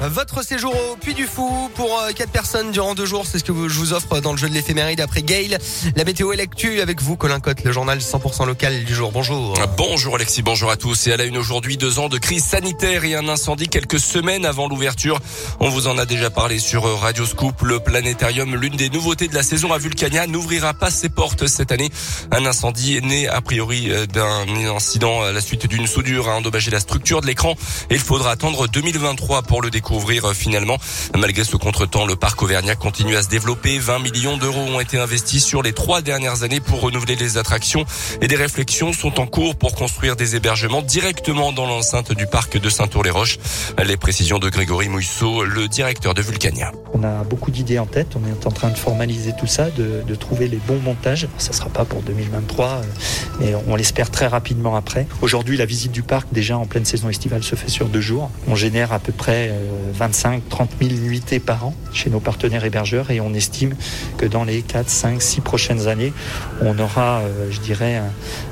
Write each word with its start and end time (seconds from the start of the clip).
Votre 0.00 0.44
séjour 0.44 0.72
au 0.76 0.96
Puy 0.96 1.12
du 1.12 1.26
Fou 1.26 1.68
pour 1.74 1.88
4 2.14 2.20
euh, 2.20 2.32
personnes 2.32 2.70
durant 2.70 2.94
deux 2.94 3.04
jours, 3.04 3.26
c'est 3.26 3.40
ce 3.40 3.44
que 3.44 3.52
je 3.68 3.78
vous 3.78 3.92
offre 3.92 4.20
dans 4.20 4.30
le 4.30 4.38
jeu 4.38 4.48
de 4.48 4.54
l'éphéméride 4.54 5.00
après 5.00 5.22
Gail. 5.22 5.58
La 5.96 6.04
météo 6.04 6.32
est 6.32 6.36
l'actu 6.36 6.80
avec 6.80 7.02
vous, 7.02 7.16
Colin 7.16 7.40
Cotte, 7.40 7.64
le 7.64 7.72
journal 7.72 7.98
100% 7.98 8.46
local 8.46 8.84
du 8.84 8.94
jour. 8.94 9.10
Bonjour. 9.10 9.54
Bonjour 9.76 10.14
Alexis, 10.14 10.42
bonjour 10.42 10.70
à 10.70 10.76
tous. 10.76 11.08
Et 11.08 11.12
à 11.12 11.16
la 11.16 11.24
une 11.24 11.36
aujourd'hui, 11.36 11.76
deux 11.76 11.98
ans 11.98 12.08
de 12.08 12.16
crise 12.16 12.44
sanitaire 12.44 13.04
et 13.04 13.16
un 13.16 13.28
incendie 13.28 13.66
quelques 13.66 13.98
semaines 13.98 14.46
avant 14.46 14.68
l'ouverture. 14.68 15.18
On 15.58 15.68
vous 15.68 15.88
en 15.88 15.98
a 15.98 16.06
déjà 16.06 16.30
parlé 16.30 16.60
sur 16.60 16.84
Radio 17.00 17.26
Scoop. 17.26 17.62
Le 17.62 17.80
planétarium, 17.80 18.54
l'une 18.54 18.76
des 18.76 18.90
nouveautés 18.90 19.26
de 19.26 19.34
la 19.34 19.42
saison 19.42 19.72
à 19.72 19.78
Vulcania, 19.78 20.28
n'ouvrira 20.28 20.74
pas 20.74 20.92
ses 20.92 21.08
portes 21.08 21.48
cette 21.48 21.72
année. 21.72 21.90
Un 22.30 22.46
incendie 22.46 23.00
né 23.02 23.26
a 23.26 23.40
priori 23.40 23.90
euh, 23.90 24.06
d'un 24.06 24.46
incident 24.76 25.22
à 25.22 25.32
la 25.32 25.40
suite 25.40 25.66
d'une 25.66 25.88
soudure 25.88 26.28
a 26.28 26.36
endommagé 26.36 26.70
la 26.70 26.78
structure 26.78 27.20
de 27.20 27.26
l'écran. 27.26 27.56
Et 27.90 27.94
il 27.94 28.00
faudra 28.00 28.30
attendre 28.30 28.68
2023 28.68 29.42
pour 29.42 29.60
le 29.60 29.70
découvrir 29.70 29.87
couvrir 29.88 30.26
euh, 30.26 30.34
finalement. 30.34 30.76
Malgré 31.16 31.44
ce 31.44 31.56
contretemps, 31.56 32.04
le 32.04 32.14
parc 32.14 32.42
auvergnat 32.42 32.76
continue 32.76 33.16
à 33.16 33.22
se 33.22 33.28
développer. 33.28 33.78
20 33.78 34.00
millions 34.00 34.36
d'euros 34.36 34.60
ont 34.60 34.80
été 34.80 34.98
investis 34.98 35.42
sur 35.42 35.62
les 35.62 35.72
trois 35.72 36.02
dernières 36.02 36.42
années 36.42 36.60
pour 36.60 36.82
renouveler 36.82 37.16
les 37.16 37.38
attractions 37.38 37.86
et 38.20 38.28
des 38.28 38.36
réflexions 38.36 38.92
sont 38.92 39.18
en 39.18 39.26
cours 39.26 39.56
pour 39.56 39.74
construire 39.74 40.14
des 40.14 40.36
hébergements 40.36 40.82
directement 40.82 41.52
dans 41.52 41.66
l'enceinte 41.66 42.12
du 42.12 42.26
parc 42.26 42.58
de 42.58 42.68
Saint-Tour-les-Roches. 42.68 43.38
Les 43.82 43.96
précisions 43.96 44.38
de 44.38 44.50
Grégory 44.50 44.88
Mousseau, 44.90 45.44
le 45.44 45.68
directeur 45.68 46.12
de 46.12 46.20
Vulcania. 46.20 46.72
On 46.92 47.02
a 47.02 47.24
beaucoup 47.24 47.50
d'idées 47.50 47.78
en 47.78 47.86
tête. 47.86 48.08
On 48.16 48.28
est 48.28 48.46
en 48.46 48.50
train 48.50 48.68
de 48.68 48.76
formaliser 48.76 49.32
tout 49.38 49.46
ça, 49.46 49.70
de, 49.70 50.02
de 50.06 50.14
trouver 50.14 50.48
les 50.48 50.58
bons 50.58 50.80
montages. 50.80 51.28
Ça 51.38 51.50
ne 51.50 51.54
sera 51.54 51.70
pas 51.70 51.86
pour 51.86 52.02
2023, 52.02 52.66
euh, 52.66 52.82
mais 53.40 53.54
on 53.66 53.74
l'espère 53.74 54.10
très 54.10 54.26
rapidement 54.26 54.76
après. 54.76 55.06
Aujourd'hui, 55.22 55.56
la 55.56 55.64
visite 55.64 55.92
du 55.92 56.02
parc, 56.02 56.28
déjà 56.32 56.58
en 56.58 56.66
pleine 56.66 56.84
saison 56.84 57.08
estivale, 57.08 57.42
se 57.42 57.54
fait 57.54 57.70
sur 57.70 57.86
deux 57.86 58.00
jours. 58.00 58.30
On 58.48 58.54
génère 58.54 58.92
à 58.92 58.98
peu 58.98 59.12
près 59.12 59.50
euh, 59.78 59.92
25, 59.92 60.48
30 60.48 60.70
000 60.80 60.94
nuitées 60.94 61.40
par 61.40 61.66
an 61.66 61.74
chez 61.92 62.10
nos 62.10 62.20
partenaires 62.20 62.64
hébergeurs 62.64 63.10
et 63.10 63.20
on 63.20 63.32
estime 63.34 63.74
que 64.16 64.26
dans 64.26 64.44
les 64.44 64.62
4, 64.62 64.88
5, 64.88 65.22
6 65.22 65.40
prochaines 65.40 65.88
années, 65.88 66.12
on 66.60 66.78
aura, 66.78 67.20
euh, 67.20 67.48
je 67.50 67.60
dirais, 67.60 68.02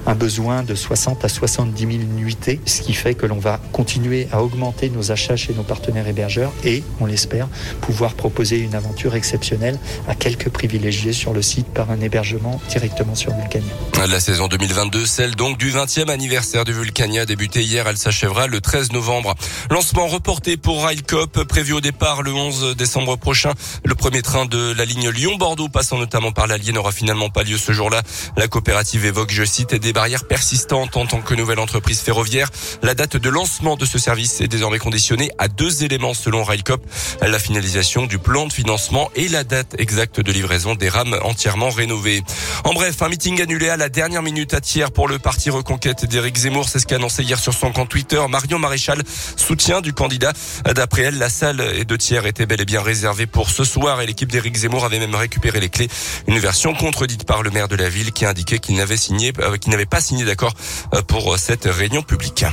un, 0.06 0.14
besoin 0.14 0.62
de 0.62 0.74
60 0.74 1.24
à 1.24 1.28
70 1.28 1.78
000 1.78 1.92
nuitées, 2.14 2.60
ce 2.64 2.80
qui 2.80 2.94
fait 2.94 3.14
que 3.14 3.26
l'on 3.26 3.38
va 3.38 3.60
continuer 3.72 4.28
à 4.32 4.42
augmenter 4.42 4.88
nos 4.88 5.12
achats 5.12 5.36
chez 5.36 5.52
nos 5.52 5.62
partenaires 5.62 6.08
hébergeurs 6.08 6.52
et, 6.64 6.82
on 7.00 7.06
l'espère, 7.06 7.48
pouvoir 7.82 8.14
proposer 8.14 8.58
une 8.58 8.74
aventure 8.74 9.14
exceptionnelle 9.14 9.78
à 10.08 10.14
quelques 10.14 10.48
privilégiés 10.48 11.12
sur 11.12 11.34
le 11.34 11.42
site 11.42 11.66
par 11.66 11.90
un 11.90 12.00
hébergement 12.00 12.60
directement 12.70 13.14
sur 13.14 13.34
Vulcania. 13.34 13.72
La 14.08 14.20
saison 14.20 14.48
2022, 14.48 15.04
celle 15.04 15.34
donc 15.34 15.58
du 15.58 15.70
20e 15.70 16.08
anniversaire 16.08 16.64
du 16.64 16.72
Vulcania, 16.72 17.26
débuté 17.26 17.62
hier, 17.62 17.86
elle 17.86 17.98
s'achèvera 17.98 18.46
le 18.46 18.60
13 18.60 18.92
novembre. 18.92 19.34
Lancement 19.70 20.06
reporté 20.06 20.56
pour 20.56 20.84
Railco 20.84 21.15
prévu 21.24 21.72
au 21.72 21.80
départ 21.80 22.22
le 22.22 22.32
11 22.32 22.76
décembre 22.76 23.16
prochain. 23.16 23.52
Le 23.84 23.94
premier 23.94 24.22
train 24.22 24.44
de 24.44 24.72
la 24.72 24.84
ligne 24.84 25.08
Lyon-Bordeaux 25.08 25.68
passant 25.68 25.98
notamment 25.98 26.32
par 26.32 26.46
l'Allier 26.46 26.72
n'aura 26.72 26.92
finalement 26.92 27.30
pas 27.30 27.42
lieu 27.42 27.56
ce 27.56 27.72
jour-là. 27.72 28.02
La 28.36 28.48
coopérative 28.48 29.04
évoque, 29.04 29.30
je 29.32 29.44
cite, 29.44 29.74
des 29.74 29.92
barrières 29.92 30.26
persistantes 30.26 30.96
en 30.96 31.06
tant 31.06 31.22
que 31.22 31.34
nouvelle 31.34 31.58
entreprise 31.58 32.00
ferroviaire. 32.00 32.50
La 32.82 32.94
date 32.94 33.16
de 33.16 33.28
lancement 33.30 33.76
de 33.76 33.86
ce 33.86 33.98
service 33.98 34.40
est 34.40 34.48
désormais 34.48 34.78
conditionnée 34.78 35.30
à 35.38 35.48
deux 35.48 35.84
éléments 35.84 36.14
selon 36.14 36.44
Railcop, 36.44 36.84
la 37.22 37.38
finalisation 37.38 38.06
du 38.06 38.18
plan 38.18 38.46
de 38.46 38.52
financement 38.52 39.10
et 39.14 39.28
la 39.28 39.44
date 39.44 39.74
exacte 39.78 40.20
de 40.20 40.32
livraison 40.32 40.74
des 40.74 40.88
rames 40.88 41.16
entièrement 41.22 41.70
rénovées. 41.70 42.22
En 42.64 42.74
bref, 42.74 43.00
un 43.00 43.08
meeting 43.08 43.40
annulé 43.40 43.68
à 43.68 43.76
la 43.76 43.88
dernière 43.88 44.22
minute 44.22 44.52
à 44.54 44.60
tiers 44.60 44.92
pour 44.92 45.08
le 45.08 45.18
parti 45.18 45.50
Reconquête 45.50 46.04
d'Éric 46.04 46.36
Zemmour. 46.36 46.68
C'est 46.68 46.78
ce 46.78 46.86
qu'a 46.86 46.96
annoncé 46.96 47.22
hier 47.22 47.38
sur 47.38 47.54
son 47.54 47.72
compte 47.72 47.88
Twitter. 47.88 48.20
Marion 48.28 48.58
Maréchal, 48.58 49.02
soutien 49.36 49.80
du 49.80 49.92
candidat. 49.92 50.32
D'après 50.74 51.05
la 51.14 51.28
salle 51.28 51.60
et 51.74 51.84
deux 51.84 51.98
tiers 51.98 52.26
était 52.26 52.46
bel 52.46 52.60
et 52.60 52.64
bien 52.64 52.82
réservée 52.82 53.26
pour 53.26 53.50
ce 53.50 53.64
soir 53.64 54.00
et 54.00 54.06
l'équipe 54.06 54.30
d'Éric 54.30 54.56
Zemmour 54.56 54.84
avait 54.84 54.98
même 54.98 55.14
récupéré 55.14 55.60
les 55.60 55.68
clés. 55.68 55.88
Une 56.26 56.38
version 56.38 56.74
contredite 56.74 57.24
par 57.24 57.42
le 57.42 57.50
maire 57.50 57.68
de 57.68 57.76
la 57.76 57.88
ville 57.88 58.12
qui 58.12 58.26
indiquait 58.26 58.58
qu'il 58.58 58.76
n'avait 58.76 58.96
signé, 58.96 59.32
euh, 59.40 59.56
qu'il 59.56 59.70
n'avait 59.70 59.86
pas 59.86 60.00
signé 60.00 60.24
d'accord 60.24 60.54
euh, 60.94 61.02
pour 61.02 61.38
cette 61.38 61.66
réunion 61.66 62.02
publique. 62.02 62.44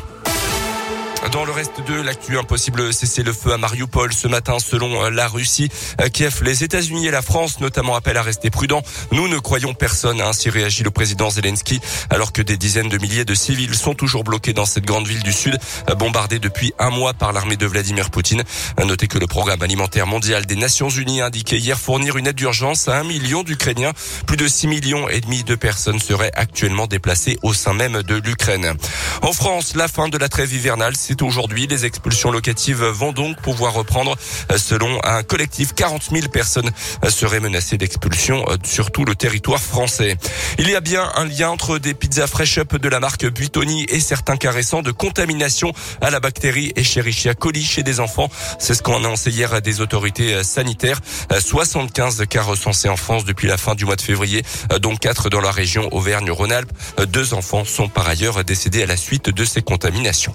Dans 1.31 1.45
le 1.45 1.51
reste 1.51 1.81
de 1.88 2.01
l'actu, 2.01 2.38
impossible 2.38 2.94
cesser 2.94 3.23
le 3.23 3.34
feu 3.34 3.53
à 3.53 3.57
Mariupol 3.57 4.13
ce 4.13 4.28
matin 4.28 4.57
selon 4.59 5.03
euh, 5.03 5.09
la 5.09 5.28
Russie. 5.28 5.69
Euh, 6.01 6.09
Kiev, 6.09 6.44
les 6.44 6.63
États-Unis 6.63 7.07
et 7.07 7.11
la 7.11 7.22
France 7.22 7.59
notamment 7.59 7.95
appellent 7.95 8.17
à 8.17 8.22
rester 8.22 8.50
prudents. 8.50 8.84
Nous 9.11 9.28
ne 9.28 9.39
croyons 9.39 9.73
personne, 9.73 10.19
a 10.22 10.28
ainsi 10.28 10.50
réagi 10.50 10.84
le 10.84 10.91
président 10.91 11.29
Zelensky, 11.29 11.79
alors 12.09 12.34
que 12.34 12.41
des 12.41 12.57
dizaines 12.57 12.89
de 12.89 12.97
milliers 12.97 13.25
de 13.25 13.34
civils 13.34 13.73
sont 13.73 13.94
toujours 13.94 14.23
bloqués 14.23 14.53
dans 14.53 14.66
cette 14.66 14.85
grande 14.85 15.07
ville 15.07 15.23
du 15.23 15.31
Sud, 15.31 15.57
euh, 15.89 15.95
bombardée 15.95 16.39
depuis 16.39 16.73
un 16.78 16.89
mois 16.89 17.13
par 17.13 17.31
l'armée 17.31 17.57
de 17.57 17.66
Vladimir 17.66 18.09
Poutine. 18.09 18.44
Notez 18.84 19.07
que 19.07 19.17
le 19.17 19.28
programme 19.28 19.61
alimentaire 19.61 20.07
mondial 20.07 20.45
des 20.45 20.55
Nations 20.57 20.90
Unies 20.90 21.22
a 21.22 21.28
indiqué 21.28 21.57
hier 21.57 21.79
fournir 21.79 22.17
une 22.17 22.28
aide 22.28 22.35
d'urgence 22.35 22.88
à 22.88 23.00
un 23.00 23.03
million 23.03 23.44
d'Ukrainiens. 23.44 23.94
Plus 24.28 24.38
de 24.38 24.47
6 24.47 24.67
millions 24.67 25.07
et 25.07 25.22
demi 25.22 25.44
de 25.44 25.55
personnes 25.55 26.00
seraient 26.00 26.31
actuellement 26.35 26.88
déplacées 26.88 27.40
au 27.44 27.53
sein 27.53 27.73
même 27.73 28.03
de 28.03 28.16
l'Ukraine. 28.16 28.73
En 29.22 29.31
France, 29.31 29.75
la 29.75 29.88
fin 29.88 30.09
de 30.09 30.17
la 30.17 30.28
trêve 30.28 30.53
hivernale, 30.53 30.95
aujourd'hui. 31.22 31.68
Les 31.68 31.85
expulsions 31.85 32.31
locatives 32.31 32.84
vont 32.84 33.12
donc 33.12 33.40
pouvoir 33.41 33.74
reprendre. 33.74 34.16
Selon 34.56 35.00
un 35.03 35.24
collectif, 35.24 35.74
40 35.74 36.09
000 36.12 36.28
personnes 36.29 36.72
seraient 37.09 37.40
menacées 37.40 37.78
d'expulsion 37.78 38.46
sur 38.63 38.91
tout 38.91 39.06
le 39.06 39.16
territoire 39.16 39.62
français. 39.62 40.18
Il 40.57 40.69
y 40.69 40.75
a 40.75 40.81
bien 40.81 41.12
un 41.16 41.25
lien 41.25 41.50
entre 41.50 41.78
des 41.78 41.94
pizzas 41.94 42.28
fresh 42.28 42.57
up 42.57 42.75
de 42.75 42.90
la 42.90 43.00
marque 43.00 43.25
Buitoni 43.25 43.85
et 43.90 44.00
certains 44.00 44.38
cas 44.38 44.52
récents 44.52 44.81
de 44.81 44.91
contamination 44.91 45.73
à 46.02 46.09
la 46.09 46.19
bactérie 46.19 46.73
Escherichia 46.75 47.34
coli 47.34 47.63
chez 47.63 47.84
des 47.84 48.00
enfants. 48.00 48.29
C'est 48.59 48.73
ce 48.73 48.81
qu'ont 48.81 48.97
annoncé 48.97 49.29
hier 49.29 49.62
des 49.62 49.81
autorités 49.81 50.44
sanitaires. 50.44 51.00
75 51.40 52.23
cas 52.29 52.44
recensés 52.44 52.90
en 52.90 52.97
France 52.97 53.25
depuis 53.25 53.47
la 53.47 53.57
fin 53.57 53.75
du 53.75 53.85
mois 53.85 53.96
de 53.96 54.02
février, 54.02 54.44
dont 54.81 54.96
4 54.96 55.29
dans 55.29 55.41
la 55.41 55.52
région 55.52 55.90
Auvergne-Rhône-Alpes. 55.91 56.72
Deux 57.07 57.34
enfants 57.34 57.66
sont 57.66 57.90
par 57.90 58.07
ailleurs 58.07 58.44
décédés 58.44 58.84
à 58.84 58.85
la 58.85 58.97
suite 58.97 59.29
de 59.29 59.46
ces 59.46 59.62
contaminations. 59.62 60.34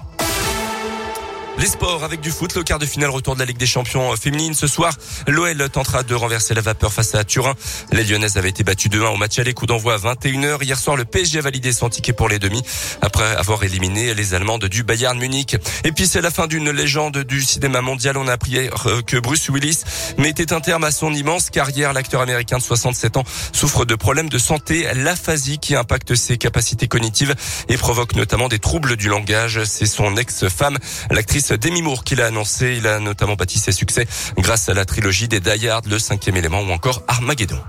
Les 1.59 1.67
sports 1.67 2.05
avec 2.05 2.21
du 2.21 2.31
foot, 2.31 2.55
le 2.55 2.63
quart 2.63 2.79
de 2.79 2.85
finale 2.85 3.09
retour 3.09 3.33
de 3.33 3.39
la 3.39 3.45
Ligue 3.45 3.57
des 3.57 3.65
Champions 3.65 4.15
féminine. 4.15 4.53
Ce 4.53 4.65
soir, 4.65 4.95
l'OL 5.27 5.69
tentera 5.69 6.03
de 6.03 6.15
renverser 6.15 6.53
la 6.53 6.61
vapeur 6.61 6.93
face 6.93 7.13
à 7.15 7.25
Turin. 7.25 7.53
Les 7.91 8.05
Lyonnaises 8.05 8.37
avaient 8.37 8.49
été 8.49 8.63
battues 8.63 8.87
2-1 8.87 9.13
au 9.13 9.17
match 9.17 9.37
aller, 9.39 9.53
coup 9.53 9.65
d'envoi 9.65 9.95
à 9.95 9.97
21h. 9.97 10.63
Hier 10.63 10.79
soir, 10.79 10.95
le 10.95 11.03
PSG 11.03 11.39
a 11.39 11.41
validé 11.41 11.73
son 11.73 11.89
ticket 11.89 12.13
pour 12.13 12.29
les 12.29 12.39
demi 12.39 12.61
après 13.01 13.35
avoir 13.35 13.61
éliminé 13.65 14.13
les 14.13 14.33
Allemandes 14.33 14.67
du 14.67 14.83
Bayern 14.83 15.19
Munich. 15.19 15.57
Et 15.83 15.91
puis 15.91 16.07
c'est 16.07 16.21
la 16.21 16.31
fin 16.31 16.47
d'une 16.47 16.71
légende 16.71 17.17
du 17.17 17.41
cinéma 17.41 17.81
mondial. 17.81 18.15
On 18.15 18.29
a 18.29 18.33
appris 18.33 18.69
que 19.05 19.17
Bruce 19.17 19.49
Willis 19.49 19.81
mettait 20.17 20.53
un 20.53 20.61
terme 20.61 20.85
à 20.85 20.91
son 20.91 21.13
immense 21.13 21.49
carrière. 21.49 21.91
L'acteur 21.91 22.21
américain 22.21 22.59
de 22.59 22.63
67 22.63 23.17
ans 23.17 23.25
souffre 23.51 23.83
de 23.83 23.95
problèmes 23.95 24.29
de 24.29 24.37
santé, 24.37 24.87
l'aphasie 24.95 25.57
qui 25.57 25.75
impacte 25.75 26.15
ses 26.15 26.37
capacités 26.37 26.87
cognitives 26.87 27.35
et 27.67 27.75
provoque 27.75 28.15
notamment 28.15 28.47
des 28.47 28.59
troubles 28.59 28.95
du 28.95 29.09
langage. 29.09 29.61
C'est 29.65 29.87
son 29.87 30.15
ex-femme, 30.15 30.77
l'actrice 31.11 31.48
Demi 31.57 31.81
Moore 31.81 32.03
qu'il 32.03 32.21
a 32.21 32.27
annoncé. 32.27 32.75
Il 32.77 32.87
a 32.87 32.99
notamment 32.99 33.35
bâti 33.35 33.59
ses 33.59 33.71
succès 33.71 34.07
grâce 34.37 34.69
à 34.69 34.73
la 34.73 34.85
trilogie 34.85 35.27
des 35.27 35.39
Die 35.39 35.67
Hard, 35.67 35.87
le 35.87 35.99
cinquième 35.99 36.37
élément 36.37 36.61
ou 36.61 36.71
encore 36.71 37.03
Armageddon. 37.07 37.59